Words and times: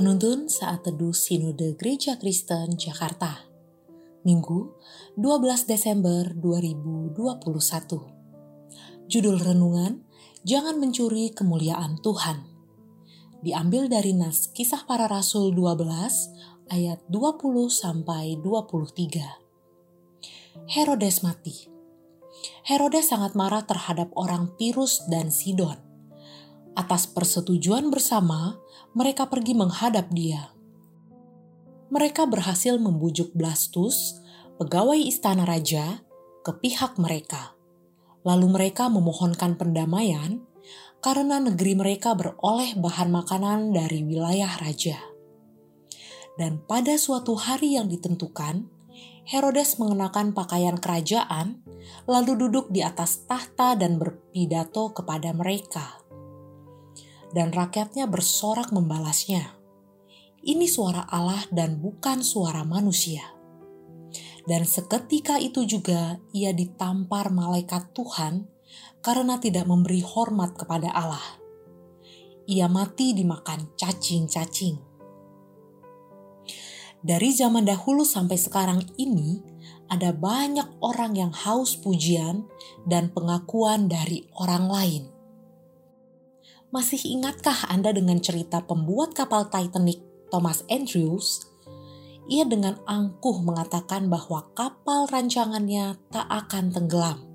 Penuntun 0.00 0.48
saat 0.48 0.88
teduh 0.88 1.12
Sinode 1.12 1.76
Gereja 1.76 2.16
Kristen 2.16 2.72
Jakarta. 2.72 3.44
Minggu, 4.24 4.72
12 5.20 5.68
Desember 5.68 6.24
2021. 6.40 7.12
Judul 9.12 9.36
renungan, 9.36 10.00
Jangan 10.40 10.80
mencuri 10.80 11.36
kemuliaan 11.36 12.00
Tuhan. 12.00 12.48
Diambil 13.44 13.92
dari 13.92 14.16
nas 14.16 14.48
Kisah 14.48 14.88
Para 14.88 15.04
Rasul 15.04 15.52
12 15.52 16.72
ayat 16.72 17.04
20 17.12 17.68
sampai 17.68 18.40
23. 18.40 20.64
Herodes 20.64 21.20
mati. 21.20 21.68
Herodes 22.64 23.04
sangat 23.04 23.36
marah 23.36 23.68
terhadap 23.68 24.08
orang 24.16 24.48
Tirus 24.56 25.04
dan 25.12 25.28
Sidon. 25.28 25.89
Atas 26.78 27.10
persetujuan 27.10 27.90
bersama, 27.90 28.54
mereka 28.94 29.26
pergi 29.26 29.58
menghadap 29.58 30.06
dia. 30.14 30.54
Mereka 31.90 32.30
berhasil 32.30 32.78
membujuk 32.78 33.34
Blastus, 33.34 34.22
pegawai 34.62 34.94
istana 34.94 35.42
raja, 35.42 36.06
ke 36.46 36.54
pihak 36.62 36.94
mereka. 37.02 37.58
Lalu 38.22 38.54
mereka 38.54 38.86
memohonkan 38.86 39.58
pendamaian 39.58 40.46
karena 41.02 41.42
negeri 41.42 41.74
mereka 41.74 42.14
beroleh 42.14 42.78
bahan 42.78 43.10
makanan 43.10 43.74
dari 43.74 44.06
wilayah 44.06 44.54
raja. 44.62 45.00
Dan 46.38 46.62
pada 46.62 46.94
suatu 46.94 47.34
hari 47.34 47.74
yang 47.74 47.90
ditentukan, 47.90 48.70
Herodes 49.26 49.76
mengenakan 49.82 50.32
pakaian 50.32 50.78
kerajaan, 50.78 51.66
lalu 52.06 52.46
duduk 52.46 52.70
di 52.70 52.86
atas 52.86 53.26
tahta 53.26 53.74
dan 53.74 53.98
berpidato 53.98 54.94
kepada 54.94 55.34
mereka 55.34 55.99
dan 57.30 57.54
rakyatnya 57.54 58.10
bersorak 58.10 58.74
membalasnya. 58.74 59.54
Ini 60.40 60.66
suara 60.66 61.04
Allah 61.06 61.44
dan 61.52 61.78
bukan 61.78 62.24
suara 62.24 62.64
manusia. 62.64 63.22
Dan 64.48 64.64
seketika 64.64 65.36
itu 65.36 65.68
juga 65.68 66.16
ia 66.32 66.50
ditampar 66.56 67.28
malaikat 67.28 67.92
Tuhan 67.92 68.48
karena 69.04 69.36
tidak 69.36 69.68
memberi 69.68 70.00
hormat 70.00 70.56
kepada 70.56 70.90
Allah. 70.90 71.22
Ia 72.48 72.66
mati 72.66 73.12
dimakan 73.12 73.76
cacing-cacing. 73.76 74.80
Dari 77.00 77.30
zaman 77.32 77.64
dahulu 77.64 78.04
sampai 78.04 78.36
sekarang 78.36 78.80
ini, 79.00 79.40
ada 79.92 80.12
banyak 80.12 80.80
orang 80.82 81.16
yang 81.16 81.32
haus 81.32 81.76
pujian 81.76 82.48
dan 82.88 83.12
pengakuan 83.12 83.88
dari 83.88 84.28
orang 84.36 84.66
lain 84.68 85.19
masih 86.70 87.02
ingatkah 87.02 87.66
Anda 87.66 87.90
dengan 87.90 88.22
cerita 88.22 88.62
pembuat 88.62 89.10
kapal 89.10 89.50
Titanic 89.50 89.98
Thomas 90.30 90.62
Andrews? 90.70 91.50
Ia 92.30 92.46
dengan 92.46 92.78
angkuh 92.86 93.42
mengatakan 93.42 94.06
bahwa 94.06 94.54
kapal 94.54 95.10
rancangannya 95.10 95.98
tak 96.14 96.30
akan 96.30 96.70
tenggelam. 96.70 97.26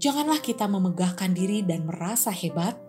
Janganlah 0.00 0.40
kita 0.40 0.64
memegahkan 0.64 1.36
diri 1.36 1.60
dan 1.60 1.84
merasa 1.84 2.32
hebat, 2.32 2.80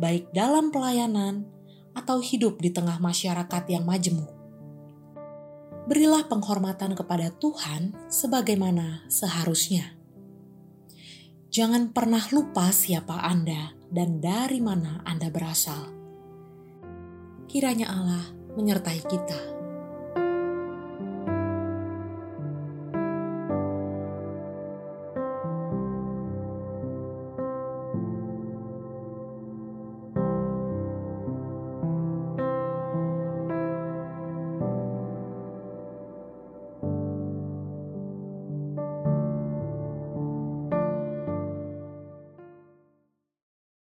baik 0.00 0.32
dalam 0.32 0.72
pelayanan 0.72 1.44
atau 1.92 2.18
hidup 2.24 2.58
di 2.58 2.72
tengah 2.72 2.96
masyarakat 2.98 3.62
yang 3.68 3.84
majemuk. 3.84 4.32
Berilah 5.86 6.24
penghormatan 6.30 6.94
kepada 6.94 7.34
Tuhan 7.36 7.92
sebagaimana 8.06 9.04
seharusnya. 9.10 9.98
Jangan 11.52 11.92
pernah 11.92 12.22
lupa 12.32 12.72
siapa 12.72 13.20
Anda 13.20 13.76
dan 13.92 14.24
dari 14.24 14.64
mana 14.64 15.04
Anda 15.04 15.28
berasal. 15.28 15.92
Kiranya 17.44 17.92
Allah 17.92 18.24
menyertai 18.56 19.00
kita. 19.04 19.51